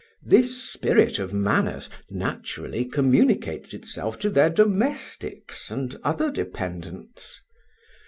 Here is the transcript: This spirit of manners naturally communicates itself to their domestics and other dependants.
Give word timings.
This 0.25 0.59
spirit 0.63 1.19
of 1.19 1.31
manners 1.31 1.87
naturally 2.09 2.85
communicates 2.85 3.71
itself 3.71 4.17
to 4.21 4.31
their 4.31 4.49
domestics 4.49 5.69
and 5.69 5.95
other 6.03 6.31
dependants. 6.31 7.39